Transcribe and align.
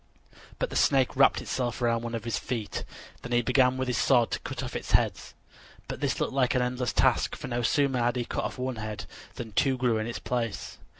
But 0.57 0.71
the 0.71 0.75
snake 0.75 1.15
wrapped 1.15 1.41
itself 1.43 1.79
around 1.79 2.01
one 2.01 2.15
of 2.15 2.23
his 2.23 2.39
feet. 2.39 2.83
Then 3.21 3.33
he 3.33 3.43
began 3.43 3.77
with 3.77 3.87
his 3.87 3.99
sword 3.99 4.31
to 4.31 4.39
cut 4.39 4.63
off 4.63 4.75
its 4.75 4.93
heads. 4.93 5.35
But 5.87 5.99
this 6.01 6.19
looked 6.19 6.33
like 6.33 6.55
an 6.55 6.61
endless 6.63 6.91
task, 6.91 7.35
for 7.35 7.47
no 7.47 7.61
sooner 7.61 7.99
had 7.99 8.15
he 8.15 8.25
cut 8.25 8.45
off 8.45 8.57
one 8.57 8.77
head 8.77 9.05
than 9.35 9.51
two 9.51 9.77
grew 9.77 9.99
in 9.99 10.07
its 10.07 10.17
place. 10.17 10.79